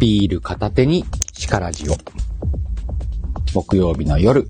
[0.00, 1.04] ビール片手に
[1.34, 1.94] シカラジオ。
[3.52, 4.48] 木曜日の夜、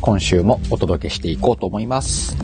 [0.00, 2.36] 今週もお届けしていこうと思います。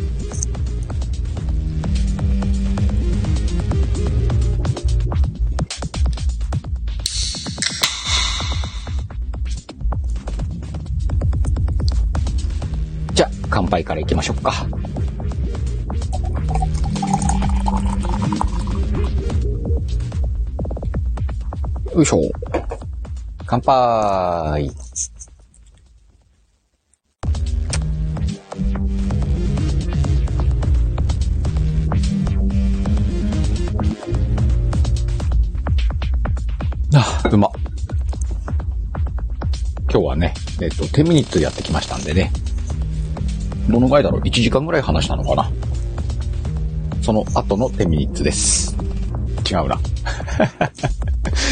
[13.15, 14.67] じゃあ、乾杯からいきましょうか。
[21.99, 22.21] よいしょ。
[23.45, 24.71] 乾杯。
[36.95, 37.51] あ、うま。
[39.91, 42.31] 今日はね、えっと、10ミニッツやってきましたんでね。
[43.69, 45.51] どのぐらいだろう ?1 時間ぐらい話したのかな？
[47.03, 48.77] その後の10ミニッツです。
[49.51, 49.81] 違うな。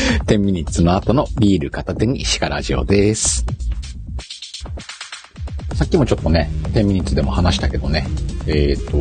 [0.27, 3.45] 10ミニッツの後のビール片手にシカラジオです。
[5.75, 8.07] さっきもちょっとね、10ミニッツでも話したけどね、
[8.47, 8.97] えっ、と、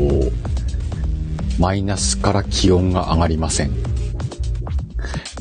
[1.60, 3.72] マイナスから気温が上がりません。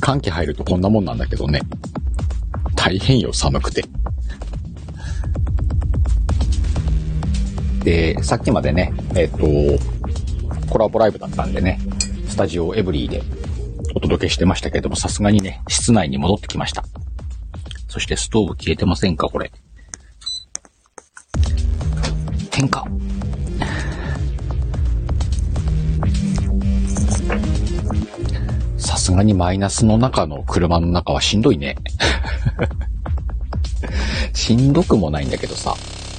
[0.00, 1.62] 寒気入るとこんなもんなんだけどね、
[2.76, 3.84] 大変よ、寒くて。
[7.84, 9.38] で、さっきまでね、えっ、と、
[10.68, 11.80] コラボライブだったんでね、
[12.28, 13.22] スタジオエブリーで
[13.94, 16.84] お届けしてましたけれども、さすがにね、室内に戻ってきました。
[17.88, 19.52] そしてストーブ消えてませんかこれ。
[22.50, 22.84] 点火。
[28.78, 31.76] さすがにマイナスの中の車の中はしんどいね。
[34.34, 35.74] しんどくもないんだけどさ、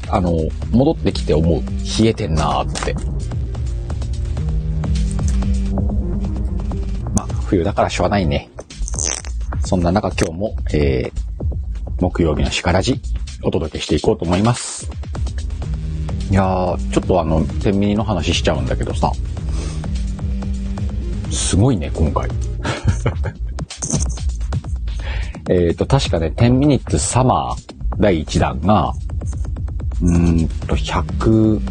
[0.10, 0.40] あの、
[0.72, 1.62] 戻ってきて思う。
[2.02, 2.96] 冷えてんなーって。
[7.56, 8.50] 冬だからしょうがないね。
[9.64, 11.12] そんな中今日も、えー、
[12.02, 13.00] 木曜日のしからじ、
[13.44, 14.90] お届けしていこうと思います。
[16.30, 19.10] いやー、ちょっとあの、天秤の話しちゃうんだけどさ、
[21.32, 22.30] すごいね、今回。
[25.50, 27.56] えっと、確かね、10ミニッツサマー
[28.00, 28.94] 第1弾が、
[30.02, 31.62] うーんと、100、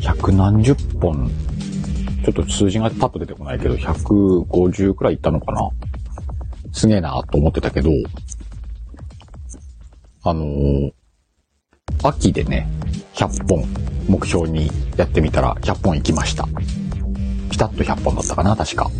[0.00, 1.30] 100何十本
[2.24, 5.68] ちょっと数字がパッと出てこないけど、150くらいいったのかな？
[6.72, 7.90] すげえなと思ってたけど、
[10.22, 10.92] あのー
[12.02, 12.66] 秋でね、
[13.14, 13.64] 100本
[14.08, 16.48] 目標にやってみたら100本行きました。
[17.50, 18.90] ピタッと100本だったかな、確か。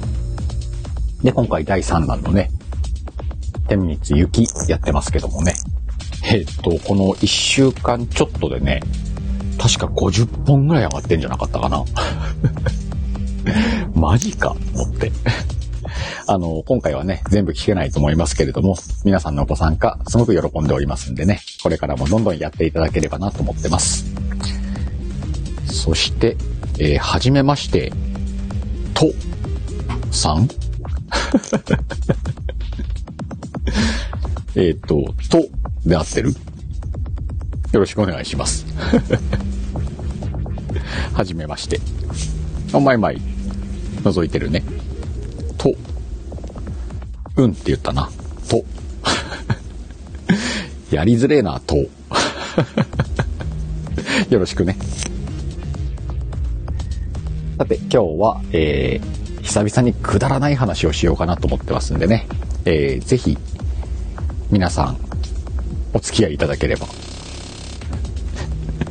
[1.22, 2.50] で、今回第3弾のね、
[3.68, 5.54] 10ミニッツ雪やってますけどもね。
[6.30, 8.82] えっと、この1週間ちょっとでね、
[9.58, 11.82] 確か50本ぐらい上がってんじゃなかったかな。
[13.94, 15.12] マジかと思って。
[16.26, 24.06] あの、今回はね、全部聞けないと思いますけれども、皆さんのご参加、すごく喜んでおりますんでね、これからもどんどんやっていただければなと思ってます。
[25.66, 26.36] そして、
[26.78, 27.92] えー、はじめまして、
[28.94, 29.12] と、
[30.12, 30.48] さん
[34.56, 35.44] えっと、と、
[35.86, 36.30] で合ってる？
[37.72, 38.66] よろしくお願いします。
[41.14, 41.80] はじめまして。
[42.72, 43.20] お前まい、
[44.02, 44.62] 覗いてるね。
[45.58, 45.72] と、
[47.36, 48.10] うんって言ったな。
[48.48, 48.64] と。
[50.94, 51.76] やりづれえな、と。
[54.30, 54.76] よろしくね。
[57.58, 62.26] さて、今日は、えー、久々にくだらない話をしようかなと思ってますんでね。
[62.64, 63.36] えー、ぜひ、
[64.50, 64.96] 皆さん、
[65.92, 66.86] お付き合いいただければ。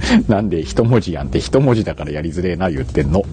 [0.27, 3.23] なんで一文字やんって一文字だからやりづれえな言ってんの。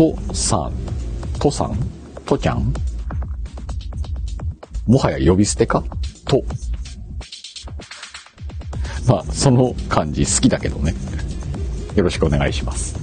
[0.00, 0.72] とさん、
[1.38, 1.76] とさん？
[2.24, 2.72] とちゃん？
[4.86, 5.84] もはや呼び捨てか？
[6.24, 6.42] と。
[9.06, 10.94] まあ、その感じ好きだけどね。
[11.96, 12.98] よろしくお願いします。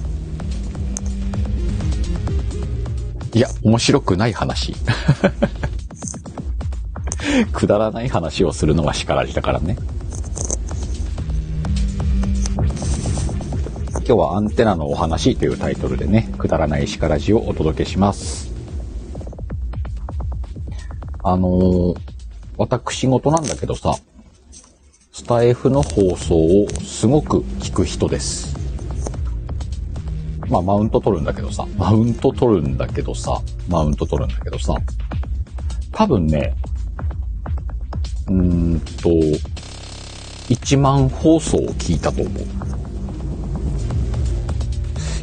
[3.32, 4.74] いや、面白くない話。
[7.54, 9.76] くだらない話をするのが叱られたからね。
[14.08, 18.50] 今日はアンテナのお話というタイトルでね、くだらない叱らじをお届けします。
[21.22, 22.00] あのー、
[22.56, 23.94] 私事なんだけどさ、
[25.12, 28.56] スタイフの放送をすごく聞く人です。
[30.48, 34.74] まあ、マウント取るんだけどさ、マウント取るんだけどさ、マウント取るんだけどさ、
[35.92, 36.54] 多分ね、
[38.28, 39.10] うーんと、
[40.48, 42.87] 1万放送を聞いたと思う。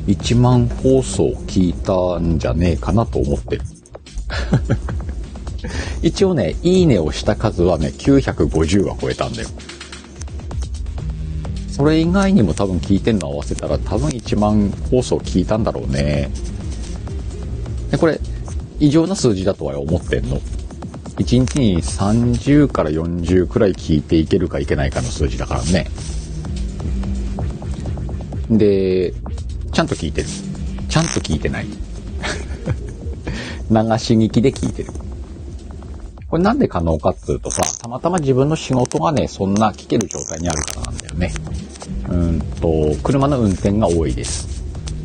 [0.07, 3.62] 1万放送聞いたんじゃねえかなと思ってる。
[6.02, 9.50] 一応ね、いいねをした数はね、950は超えたんだよ。
[11.69, 16.30] それ以外にも多分聞いてんの合わせたら多分1万放送聞いたんだろうね。
[17.92, 18.19] で、これ、
[18.80, 20.40] 異常な数字だとは思ってんの。
[21.18, 25.88] 1日に30から40くらい聞いていけるかいけないかの数字だからね。
[28.50, 29.13] で、
[29.75, 30.27] ちゃんと聞いてる。
[30.88, 31.66] ちゃんと聞いてない。
[31.68, 31.75] 流
[34.00, 34.94] し聞きで聞いてる。
[36.30, 41.33] これなんで可能かっていうとさ、たまたま自分の仕事がね、そんな聞ける状態にあるからなんだよね。
[42.07, 44.48] うんと、車の運転が多いです。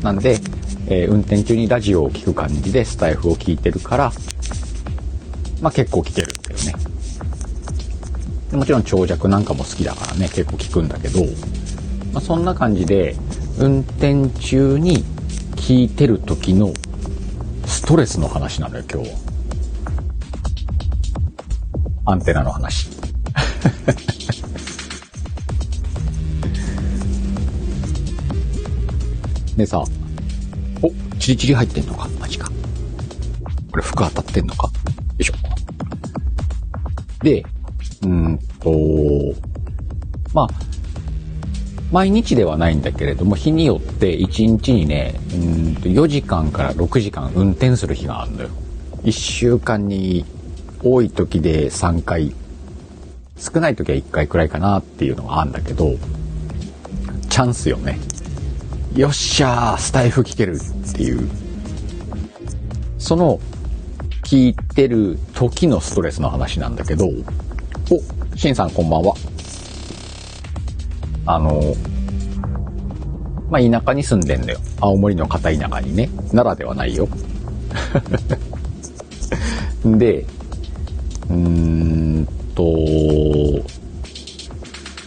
[0.01, 0.39] なんで、
[0.87, 4.13] えー、運転中にラジオを聞く感じでスタイフを聞いてるから、
[5.59, 6.57] まあ結構聞けるんだよ
[8.53, 8.57] ね。
[8.57, 11.25] もちろん長尺なんかも好きだからね、結構聞くんだけど、
[12.13, 13.17] まあ、そんな感じで、
[13.57, 15.03] 運転中に
[15.55, 16.73] 聞いてる時の
[17.65, 19.15] ストレスの話なのよ、今日は。
[22.05, 22.89] アンテナの話。
[29.55, 29.83] でさ、
[30.81, 30.89] お、
[31.19, 32.07] チリチリ入ってんのか？
[32.19, 32.49] マジか。
[33.69, 34.67] これ服当たってんのか？
[34.67, 34.71] よ
[35.19, 35.33] いしょ。
[37.21, 37.45] で、
[38.03, 38.71] うんと、
[40.33, 40.47] まあ、
[41.91, 48.49] 毎日ではないんだけれども、日によって1日にね、うんと4時間から6時間運転する日があるのよ。
[49.03, 50.25] 1週間に
[50.83, 52.33] 多い時で3回、
[53.37, 55.95] 少ない時は1回くらいかなっていうのがあるんだけど、
[57.29, 57.99] チャンスよね。
[58.95, 61.29] よっしゃー、スタイフ聞けるっていう。
[62.99, 63.39] その、
[64.23, 69.13] 聞いてる時のストレスの話なんだけど、お、しんさんこんばんは。
[71.35, 71.75] あの、
[73.49, 74.59] まあ、田舎に住んでんだよ。
[74.81, 76.09] 青森の片田舎にね。
[76.31, 77.07] 奈良ではないよ。
[79.97, 80.25] で、
[81.29, 82.63] うーんと、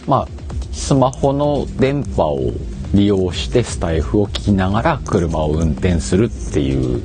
[0.07, 0.27] まあ、
[0.71, 2.51] スマホの電波を
[2.93, 7.01] 利用してスタイフを聞きながら車を運転するっていう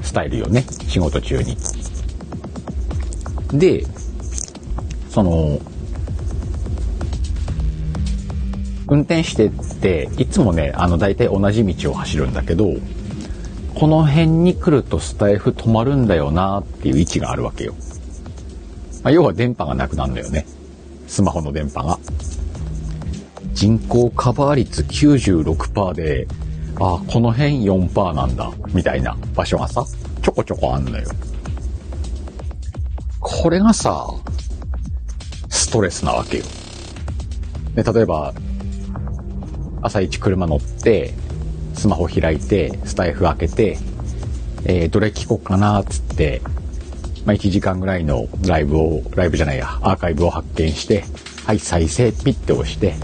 [0.00, 0.64] スタイルよね。
[0.88, 1.58] 仕事中に。
[3.52, 3.84] で、
[5.10, 5.58] その、
[8.88, 9.50] 運転してっ
[9.80, 12.74] て、いつもね、あの、大体同じ道を走るんだけど、
[13.74, 17.74] この辺に来るとスタイフ止まるんだよなっていう位置があるわけよ。
[19.02, 20.46] まあ、要は電波がなくなるんだよね。
[21.08, 21.98] スマホの電波が。
[23.52, 26.26] 人口カバー率96%で、
[26.76, 29.84] あ、この辺4%なんだ、みたいな場所がさ、
[30.22, 31.04] ちょこちょこあんのよ。
[33.20, 34.06] これがさ、
[35.48, 36.44] ストレスなわけよ。
[37.74, 38.32] で、例えば、
[39.86, 41.14] 朝一車乗って、
[41.74, 43.78] スマホ開いて、スタイフ開けて、
[44.64, 46.42] えー、どれ聞こうかなっ、つって、
[47.24, 51.04] まあ、1時間ぐらいのライブを、ライブじゃないや、アーカイブを発見して、
[51.44, 52.94] はい、再生、ピッて押して、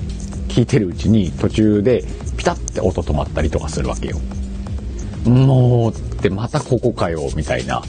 [0.48, 2.04] 聞いてるうちに途中で
[2.36, 4.18] ピタッて音止まったりとかするわけよ。
[5.24, 7.82] もう、ってまたここかよ、みたいな。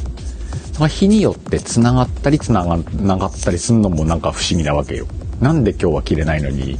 [0.73, 5.07] その日によって繋がったり繋がながったりすんのもなんか不思議なわけよ。
[5.39, 6.79] なんで今日は切れないのに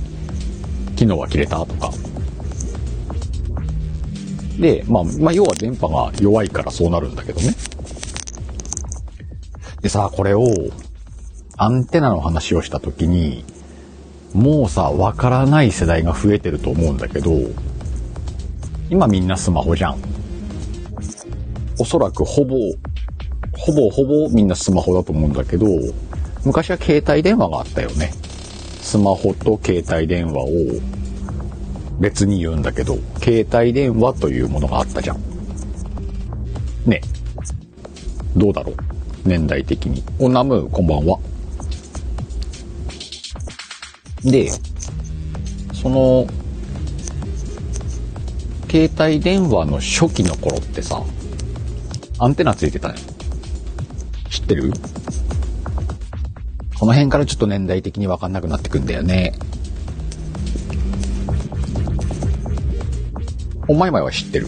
[0.95, 1.91] 機能が切れたとか。
[4.59, 7.55] で、まあ、まあ、要は電波が弱いからそうなるんだけどね。
[9.81, 10.47] でさ、これを、
[11.57, 13.43] アンテナの話をした時に、
[14.33, 17.31] もうさ、わからない世代が増えてると思うんだけど、
[18.89, 19.97] 今みんなスマホじゃん。
[21.79, 22.55] おそらくほぼ、
[23.57, 25.67] ほぼほぼみんなスマホだと思うんだけど、
[26.45, 28.13] 昔は携帯電話があったよね。
[28.83, 30.49] スマホと携帯電話を
[31.99, 35.21] 別に言うんだけど、携帯電話というものがあったじゃん。
[36.85, 37.01] ね。
[38.35, 38.75] どうだろう？
[39.25, 40.03] 年代的に。
[40.19, 41.17] おナム、こんばんは。
[44.23, 44.51] で、
[45.73, 46.27] その、
[48.69, 51.01] 携帯電話の初期の頃ってさ、
[52.19, 52.95] アンテナついてたね。
[54.29, 54.73] 知ってる？
[56.83, 59.31] この辺からちょっと年代的にわかんなくなってくんだよね。
[63.69, 64.47] お前前は知ってる？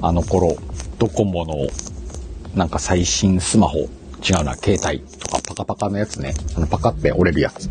[0.00, 0.56] あの頃、
[1.00, 1.56] ドコモの
[2.54, 6.32] なんか最新スマホ、違うな、携帯とかパカパカのやつね。
[6.56, 7.66] あのパカって折れるやつ。
[7.66, 7.70] ん？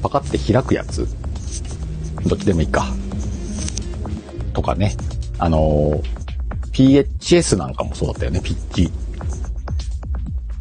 [0.00, 1.06] パカって開くやつ？
[2.24, 2.86] どっちでもいいか。
[4.54, 4.96] とかね。
[5.38, 8.90] あのー、PHS なんかもそうだったよね、ピッチ。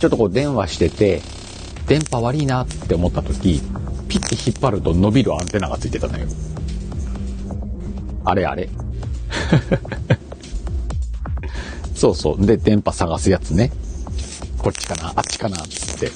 [0.04, 1.22] ちょっとこう電話してて、
[1.88, 3.62] 電波悪いなって思った時、
[4.10, 6.28] ピッて引っ張ると伸びるアンテナがついてたのよ。
[8.26, 8.68] あれあれ。
[11.96, 12.46] そうそう。
[12.46, 13.72] で、電波探すやつね。
[14.58, 16.12] こっちかなあっちかなつって。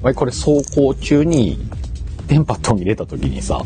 [0.00, 1.58] わい、これ走行中に
[2.26, 3.62] 電波途切れた時にさ、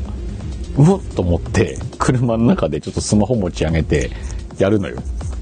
[0.76, 4.10] うおっと思って、車の中でちょっとスマホ持ち上げて、
[4.58, 4.96] やるのよ。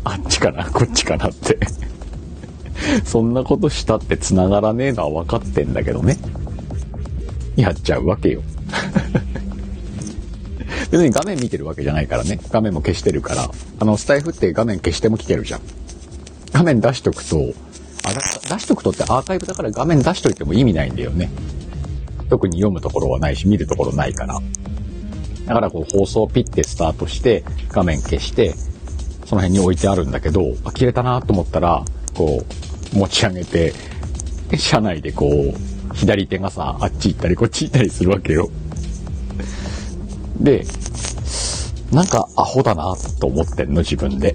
[0.04, 1.58] あっちかなこっちかなって
[3.04, 6.16] そんなことしたって繋がらねえのは分かってんだけどね。
[7.56, 8.42] やっちゃうわけよ。
[10.90, 12.38] 別に画面見てるわけじゃないからね。
[12.50, 13.50] 画面も消してるから。
[13.80, 15.60] あの、スタイフって画面消しても聞けるじゃん。
[16.52, 17.52] 画面出しとくと、
[18.04, 18.12] あ、
[18.54, 21.30] 出しとくとってアーカイブだから画面出しといても意味ないんだよね。
[22.30, 24.40] 特に読むところはないし、見るところないから。
[25.46, 28.54] だからこう放送ピッてスタートして、画面消して、
[29.26, 31.84] その辺に置いてあるんだけど、あ、切れたなと思ったら、
[32.14, 33.72] こう、持ち上げて、
[34.56, 38.50] 車内でこう、左手がさ、あっち行ったりこっち行ったりするわけよ。
[40.40, 40.64] で、
[41.92, 44.34] なんかアホだなと思ってんの、自分で。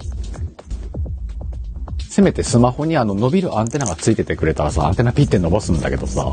[2.08, 6.32] せめてスマホにあの伸びるアンテナがついててくれたらさ、アンテナピッて伸ばすんだけどさ、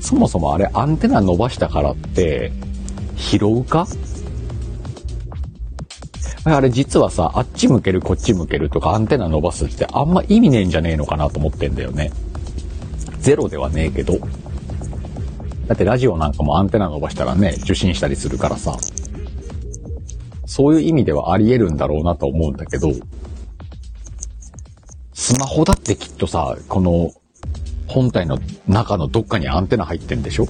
[0.00, 2.52] そもそもあれアンテナ伸ばしたからって、
[3.16, 3.86] 拾うか
[6.48, 12.12] あれ実はさ、あっち向けるこっち向けるとかアンテナ伸ばすってあんま意味ねえんじゃねえのかなと思ってんだよね。
[13.18, 14.16] ゼロではねえけど。
[15.66, 18.76] だってラジオなんかもアンテナ伸ばしたらね、受信したりするからさ。
[20.46, 22.92] そういう意味ではあり得るんだろうなと思うんだけど、
[25.12, 27.10] スマホだってきっとさ、この
[27.88, 28.38] 本体の
[28.68, 30.44] 中のどっかにアンテナ入ってんでしょ？
[30.44, 30.46] 違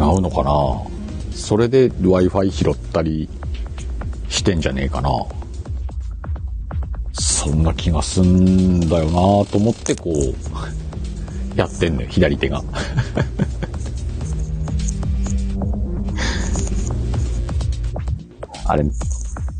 [0.00, 0.82] うのかな？
[1.30, 3.28] それで Wi-Fi 拾ったり
[4.32, 5.10] してんじゃねえかな
[7.12, 9.10] そんな気がすんだよな
[9.50, 10.14] と思ってこう、
[11.58, 12.62] やってんのよ、左手が。
[18.64, 18.84] あれ、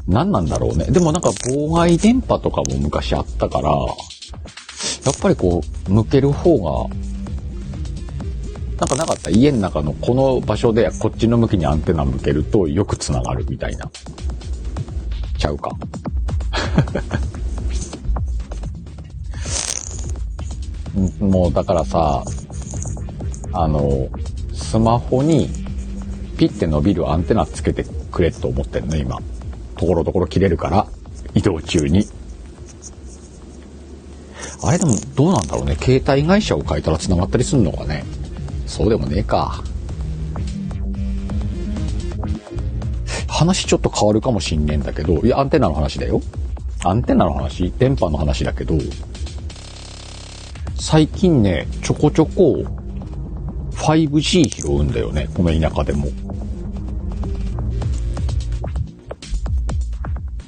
[0.09, 0.87] 何なんだろうね。
[0.87, 3.77] でもなんか妨害電波とかも昔あったから、や
[5.11, 6.97] っぱりこう、向ける方が、
[8.79, 9.31] なんかなかった？
[9.31, 13.89] 家の中のこの場所でこっちの向きにアンテナ向けるとよく繋がるみたいな。
[15.43, 15.73] ちゃうか。
[21.21, 22.23] もうだからさ、
[23.53, 24.09] あの、
[24.55, 25.51] スマホに
[26.37, 29.19] ピッて伸びるアンテナつけてくれと思ってんの、今。
[29.77, 30.87] ところどころ切れるから、
[31.35, 32.07] 移動中に。
[34.63, 35.75] あれでもどうなんだろうね。
[35.75, 38.05] 携帯会社を変えたら繋がったりすんのかね。
[38.67, 39.65] そうでもねえか。
[43.43, 46.23] 話ちょっと変わるかもしんねえんだけど、いや、アンテナの話だよ。
[46.85, 48.77] アンテナの話電波の話だけど、
[50.77, 52.65] 最近ね、ちょこちょこ
[53.73, 55.29] 5G 拾うんだよね。
[55.35, 56.07] この田舎でも。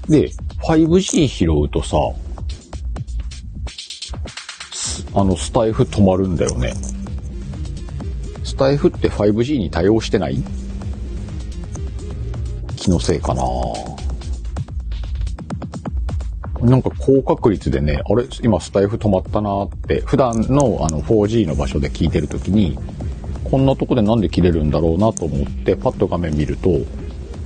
[0.09, 0.31] で、
[0.63, 1.97] 5G 拾うとさ、
[5.15, 6.75] あの、スタイフ止まるんだよね。
[8.45, 10.41] スタイフって 5G に対応してない？
[12.85, 13.43] 気のせいかな
[16.61, 22.79] なんか高確率でね、あれ今スタイフ止まったなって、普段のあの 4G の場所で聞いてるときに、
[23.45, 26.69] こんなとこでなんで切れるんだろうなと思って、パッと画面見ると、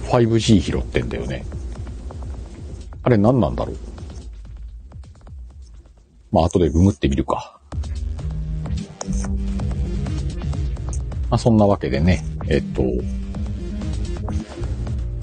[0.08, 1.44] 5G 拾ってんだよね。
[3.04, 3.76] あれ何なんだろう？
[6.32, 7.60] まあ後でググってみるか。
[11.30, 12.82] まあそんなわけでね、えっと、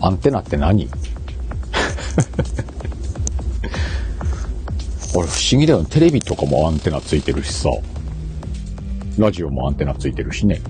[0.05, 0.87] アンテナって何？
[5.15, 5.87] 俺不思議だよね。
[5.89, 7.69] テレビとかもアンテナついてるしさ。
[9.17, 10.61] ラジオもアンテナついてるしね。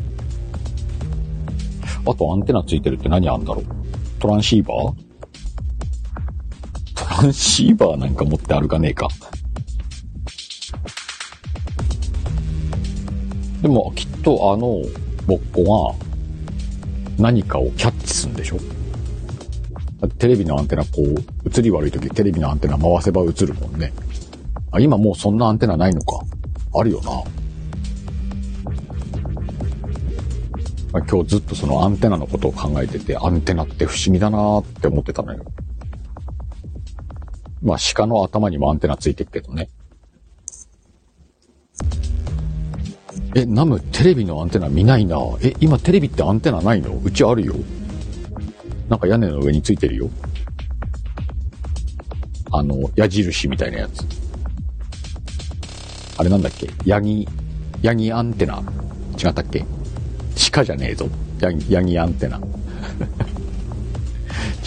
[2.07, 3.65] あとアンテナついてるって何あんだろう？
[4.19, 4.93] トランシーバー？
[6.95, 9.09] トランシーバーなんか持って歩かねえか。
[13.61, 14.81] でもきっとあの
[15.27, 16.05] ボッコが
[17.17, 18.59] 何かをキャッチするんでしょ？
[20.07, 23.93] テレビのアンテナこう、映り悪い時テレビのアンテナ回せば映るもんね。
[24.71, 26.19] あ、今もうそんなアンテナないのか。
[26.77, 27.11] あるよな。
[30.91, 35.43] まあ、今日ずっとそのアンテナのことを考えてて、アンテナって不思議だなって思ってたのよ。
[37.61, 39.69] まあ鹿の頭にもアンテナついてるけどね。
[43.35, 45.17] え、ナムテレビのアンテナ見ないな。
[45.41, 46.97] え、今テレビってアンテナないの？
[47.03, 47.55] うちあるよ。
[48.89, 50.09] なんか屋根の上についてるよ。
[52.51, 54.05] あの、矢印みたいなやつ。
[56.17, 56.69] あれなんだっけ？
[56.85, 57.27] ヤギ、
[57.81, 58.61] ヤギアンテナ。
[59.21, 59.65] 違ったっけ？
[60.51, 61.09] 鹿じゃねえぞ。
[61.41, 62.39] ヤギ、ヤギアンテナ。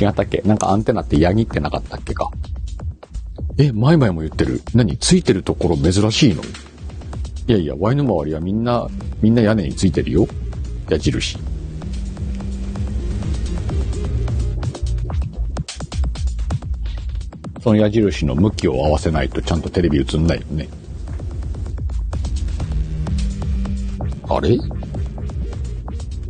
[0.00, 0.42] 違ったっけ？
[0.44, 2.30] なんかアンテナってヤギってなかったっけか？
[3.56, 4.60] え、前々も言ってる。
[4.75, 4.96] 何？
[4.98, 6.42] ついてるところ珍しいの？
[6.42, 8.87] いやいや、ワイの周りはみんな、
[9.22, 10.28] みんな屋根についてるよ。
[10.90, 11.38] 矢印。
[17.68, 20.70] その矢印の向きを合わせないとちゃんとテレビ映んないよね。
[24.26, 24.56] あれ？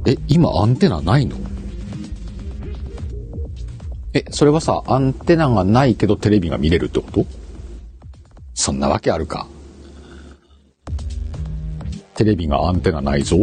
[0.05, 1.37] え、今アンテナないの？
[4.15, 7.25] え、それはさ、アンテナがないけどテレビが見れるってこと？
[8.55, 9.47] そんなわけあるか。
[12.17, 13.37] テレビがアンテナないぞ。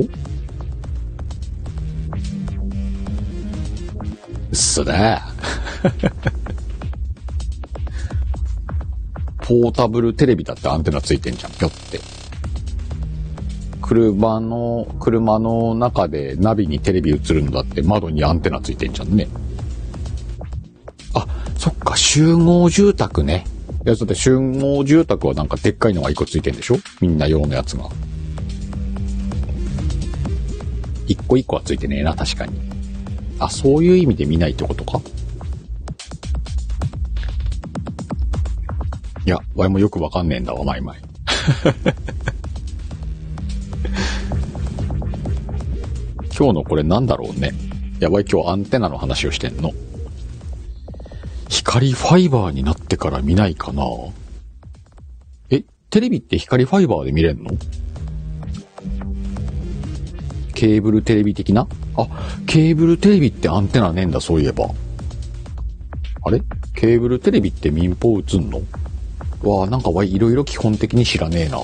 [4.51, 5.29] 嘘だ。
[9.47, 11.99] ポータブルテレビだってアンテナついてんじゃん、ぴょって。
[13.79, 19.27] 車の、車の中でナビにテレビ映るのだって窓にアンテナついてんじゃんね。
[21.13, 21.27] あ、
[21.59, 23.45] そっか、集合住宅ね。
[23.85, 26.77] いや、だって集合住宅はなんかでっかいのが一個ついてんでしょ？
[26.99, 27.87] みんな用のやつが。
[31.05, 32.59] 一個一個はついてねえな、確かに。
[33.37, 34.99] あ、そういう意味で見ないってことか？
[39.25, 41.00] いや、わいもよくわかんねえんだわ、まいまい。
[46.38, 47.53] 今日のこれなんだろうね。
[48.00, 49.72] やばい、今日アンテナの話をしてんの。
[51.50, 53.84] 光ファイバーになってから見ないかな
[55.50, 57.50] え、テレビって光ファイバーで見れんの？
[60.53, 61.68] ケーブルテレビ的な？
[61.98, 62.07] あ、
[62.46, 64.70] ケーブルテレビってアンテナねえんだ、そういえば。
[66.25, 66.44] あれ？
[66.75, 68.61] ケーブルテレビって民放映んの？
[69.43, 71.59] わあ、なんかわい、ろいろ基本的に知らねえな。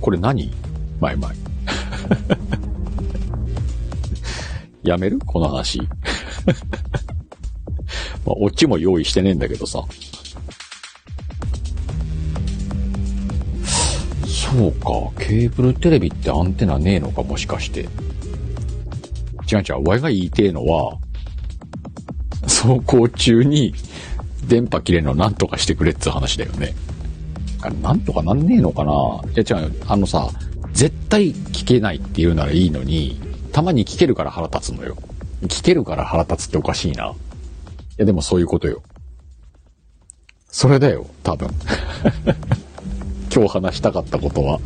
[0.00, 0.50] これ何？
[1.00, 1.32] 前々。
[4.82, 5.18] やめる？
[5.26, 5.80] この話。
[8.24, 9.82] まあ、オチも用意してねえんだけどさ。
[14.24, 14.88] そうか、
[15.22, 17.80] ケーブルテレビってアンテナねえのか、もしかして。
[17.80, 17.84] 違
[19.56, 20.96] う違う、ワイが言いてえのは、
[22.58, 23.72] 走行中に
[24.48, 26.74] 電波切れるのなんとかしてくれっつう話だよね。
[27.60, 28.92] あれ、なんとかなんねえのかな
[29.32, 30.28] いや違う、あのさ、
[30.72, 33.20] 絶対聞けないって言うならいいのに、
[33.52, 34.96] たまに聞けるから腹立つのよ。
[35.42, 37.10] 聞けるから腹立つっておかしいな。
[37.10, 37.14] い
[37.96, 38.82] や、でもそういうことよ。
[40.48, 41.48] それだよ、多分。
[43.32, 44.60] 今日話したかったことは。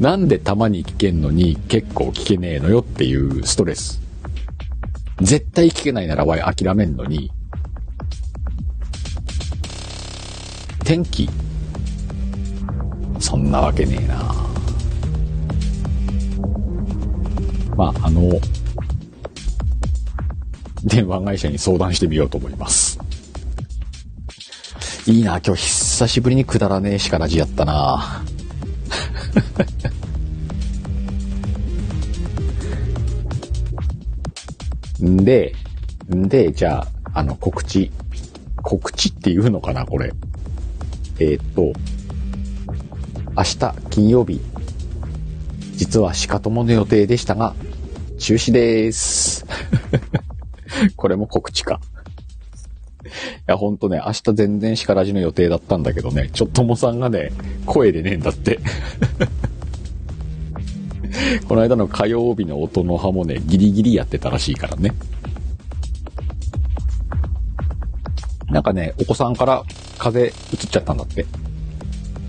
[0.00, 4.00] なんでたまに聞けんのに結構聞けねえのよっていうストレス。
[5.20, 7.30] 絶対聞けないならわい諦めんのに、
[10.84, 11.28] 天気
[13.20, 14.16] そんなわけねえな
[17.76, 18.40] まあ、あの、
[20.84, 22.98] 電話会社に相談してみようと思います。
[25.06, 28.22] いいな、今日久しぶりにくだらねえしからじやったな。
[35.10, 35.54] んで、
[36.14, 37.90] んで、じゃあ、あの、告知。
[38.62, 40.12] 告知っていうのかな、これ。
[41.18, 41.72] えー、っと、
[43.36, 44.40] 明日金曜日、
[45.76, 47.54] 実は鹿友の予定でしたが、
[48.18, 49.46] 中止です。
[50.96, 51.80] これも告知か。
[53.04, 53.08] い
[53.46, 57.32] や、ほんとね、明日全然叱らじの予定だったんだけどね、ちょっともさんがね、
[57.66, 58.60] 声でねえんだって。
[61.48, 64.92] この間の火曜日の音の葉もね、ギリギリやってたらしいからね。
[68.50, 69.62] なんかね、お子さんから
[69.98, 71.26] 風邪移っちゃったんだって。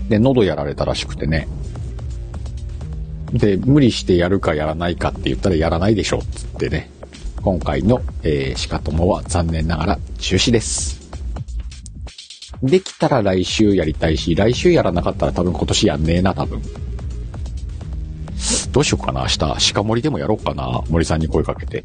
[0.08, 1.48] で、喉やられたらしくてね。
[3.32, 6.90] で、無理してやるかやらないかって言ったらやらないでしょ、つってね。
[7.42, 11.00] 今回の、えー、しかともは残念ながら中止です。
[12.62, 16.62] できたら来週やりたいし、来週やらなかったら多分今年やんねえな、多分。
[18.72, 21.84] どうしようかな、明日、鹿森でもやろうかな、森さんに声かけて。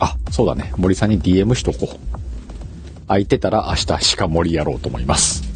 [0.00, 1.98] あ、そうだね、森さんに DM しとこう。
[3.06, 5.44] 空いてたら明日鹿森やろうと思います。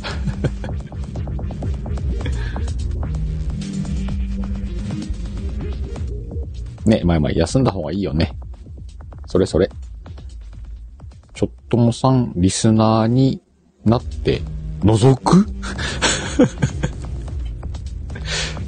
[6.87, 8.37] ね、まあまあ休んだ方がいいよね。
[9.26, 9.68] それそれ。
[11.35, 13.40] ちょっともさん、リスナーに
[13.85, 14.40] なって、
[14.83, 15.46] 覗く？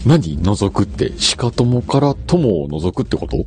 [0.07, 3.45] 何覗くって、鹿友から友を覗くってこと？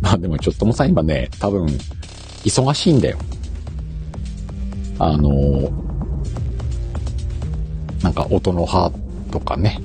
[0.00, 1.66] まあでもちょっともさん今ね、多分、
[2.44, 3.18] 忙しいんだよ。
[4.98, 5.70] あのー、
[8.02, 8.90] なんか音の葉
[9.30, 9.80] とかね。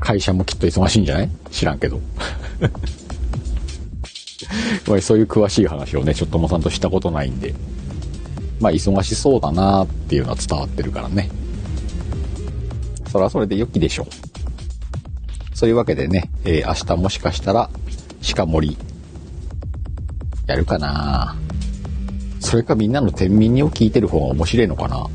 [0.00, 1.30] 会社もきっと忙しいんじゃない？
[1.52, 2.00] 知らんけど。
[5.00, 7.54] そういう詳しい話をね、ちょっともさんとしたことないんで、
[8.62, 11.28] まあ忙しそうだなっていうのは伝わってるからね。
[13.10, 14.06] それはそれで良きでしょう。
[15.56, 17.68] そういうわけでね、えー、明日もしかしたら、
[18.34, 18.78] 鹿森、
[20.46, 21.36] やるかな
[22.40, 25.08] それかみんなの天秤を聞いてる方が面白いのかな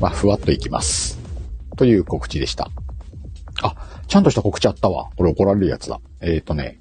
[0.00, 1.18] まあ、ふわっといきます。
[1.76, 2.70] という告知でした。
[3.62, 5.10] あ、ちゃんとした告知あったわ。
[5.16, 6.00] これ怒られるやつだ。
[6.20, 6.78] えっ、ー、とね、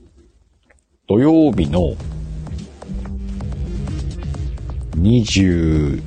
[1.07, 1.95] 土曜日の
[4.95, 6.01] 22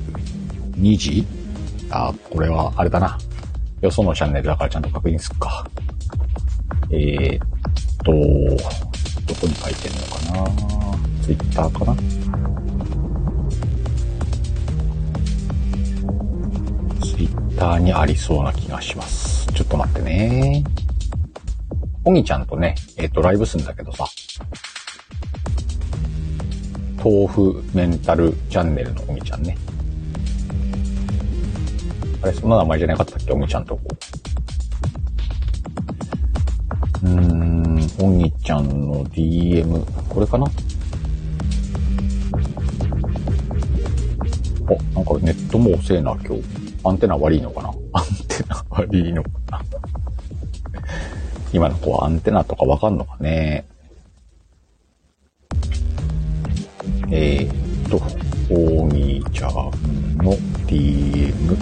[0.96, 1.26] 時？
[1.90, 3.18] あ、これはあれだな。
[3.80, 5.66] よそのチャンネルだからちゃんと確認すっか。
[6.90, 7.38] えー、っ
[8.04, 10.50] と、どこに書いてんのかな？
[11.22, 11.96] ツイッターかな？
[17.00, 19.46] ツイッターにありそうな気がします。
[19.52, 20.64] ちょっと待ってね。
[22.04, 24.06] おぎちゃんとね、えー、っと、ライブすんだけどさ、
[27.02, 29.56] 豆腐メンタルチャンネルのおみちゃんね。
[32.22, 33.82] あれ、そんな名前じゃなかったっけおみちゃんとこ。
[37.02, 40.46] うーん、おみちゃんの DM、これかな？
[40.46, 40.50] あ、
[44.94, 46.42] なんかネットも遅えな、今日。
[46.84, 47.68] アンテナ悪いのかな？
[47.92, 49.60] アンテナ悪いのかな？
[51.52, 53.66] 今の子はアンテナとかわかんのかね？
[57.10, 58.02] えー、っと、
[58.52, 59.52] おみちゃん
[60.18, 60.32] の
[60.66, 61.56] DM。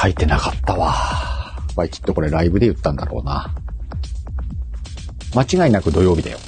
[0.00, 0.94] 書いてなかったわ。
[1.76, 3.54] わい、きっとこれライブで言ったんだろうな。
[5.34, 6.38] 間違いなく土曜日だよ。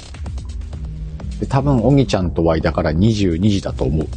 [1.39, 4.07] で、多分、おぎちゃんとワイだから22時だと思う。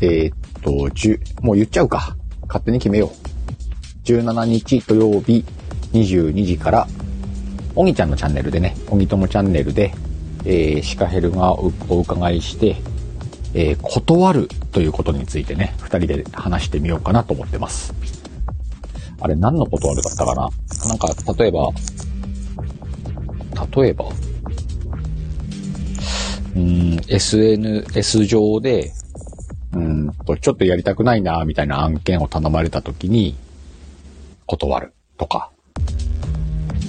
[0.00, 2.16] えー、っと、10、もう言っちゃうか。
[2.46, 4.06] 勝手に決めよう。
[4.06, 5.44] 17日土曜日
[5.92, 6.88] 22時から
[7.78, 9.92] おぎちゃんのチャンネルでね、おぎともチャンネルで、
[10.46, 12.76] えー、シカヘルがお伺いして、
[13.52, 17.94] えー、断るということについてね、二人で話してみようかなと思ってます。
[19.20, 20.48] あれ何の断るだったかな？
[20.88, 21.08] なんか、
[21.38, 21.70] 例えば、
[23.82, 24.06] 例えば、
[26.54, 28.90] うん、SNS 上で、
[29.72, 33.36] うんと、ちょっとやりたくないな、みたいな案件を頼まれた時に、
[34.46, 35.50] 断るとか、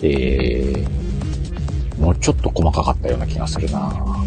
[0.03, 4.23] えー、もうちょっと細かかったような気がするな。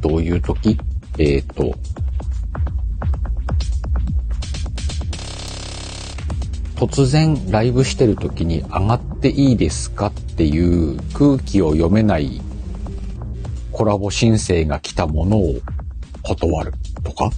[0.00, 0.78] どういう時？
[1.18, 1.74] えっ、ー、と、
[6.76, 12.40] 突然ライブしてる時に上がっていいですかっていう空気を読めない
[13.70, 15.56] コラボ申請が来たものを
[16.22, 16.72] 断る
[17.04, 17.30] とか？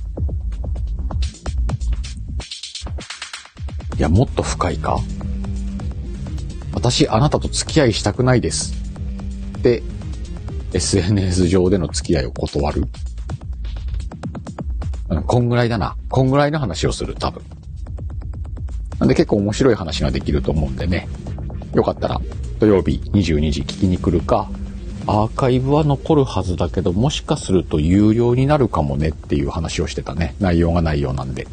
[3.99, 4.99] いや、もっと深いか？
[6.75, 8.75] 私、あなたと付き合いしたくないです。
[9.63, 9.83] で、
[10.73, 12.89] SNS 上での付き合いを断る。
[15.27, 15.97] こんぐらいだな。
[16.09, 17.43] こんぐらいの話をする、多分。
[18.99, 21.07] なんで結構面白い話ができると思うんでね。
[21.75, 22.21] よかったら
[22.59, 24.49] 土曜日22時聞きに来るか、
[25.07, 30.35] アーカイブは残るはずだけど、もしかすると有料になるかもねっていう話をしてたね。
[30.41, 31.47] 内容が内容なんで。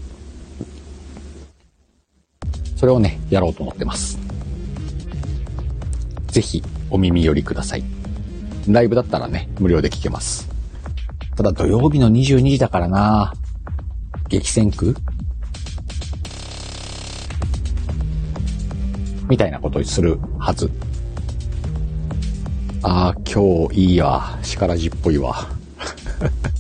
[2.80, 4.18] それをね、やろうと思ってます。
[6.28, 7.84] ぜひ、お耳寄りください。
[8.70, 10.48] ライブだったらね、無料で聞けます。
[11.36, 13.34] ただ土曜日の22時だからな
[14.30, 14.96] 激戦区？
[19.28, 20.72] みたいなことするはず。
[22.82, 24.40] ああ、今日いいわ。
[24.42, 25.50] 力じっぽいわ。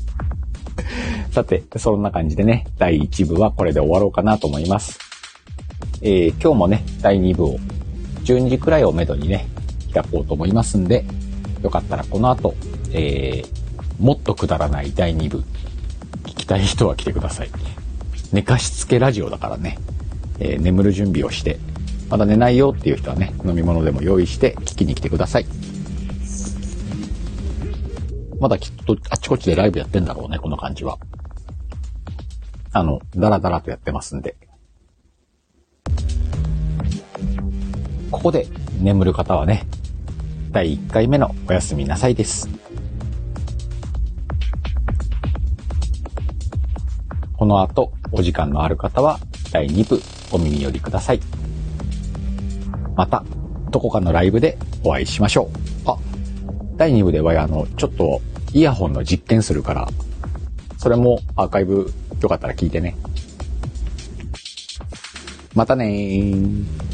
[1.32, 5.08] さて、そんな感じでね、第1部はこれで終わろうかなと思います。
[6.01, 7.57] えー、今日もね、第2部を
[8.23, 9.47] 12時くらいをめどにね、
[9.93, 11.05] 開こうと思いますんで、
[11.62, 12.55] よかったらこの後、
[12.91, 15.39] えー、もっとくだらない第2部、
[16.23, 17.49] 聞きたい人は来てください。
[18.31, 19.77] 寝かしつけラジオだからね、
[20.39, 21.59] えー、眠る準備をして、
[22.09, 25.45] まだ寝ないよっていう人はね、飲み物でも用意して聞きに来てください。
[28.39, 30.97] まだきっとあっちこっちでライブやってんだろうね、この感じは。
[32.71, 34.38] あの、ダラダラとやってますんで、
[38.11, 38.47] ここで
[38.81, 39.67] 眠る方はね、
[40.51, 42.49] 第1回目のおやすみなさいです。
[47.37, 49.19] この後、お時間のある方は、
[49.51, 51.19] 第2部お耳寄りください。
[52.95, 53.23] また、
[53.69, 55.51] どこかのライブでお会いしましょ
[55.85, 55.89] う。
[55.89, 55.97] あ、
[56.77, 58.21] 第2部では、あの、ちょっと、
[58.53, 59.87] イヤホンの実験するから、
[60.77, 62.95] それもアーカイブよかったら聞いてね。
[65.53, 66.88] またねー。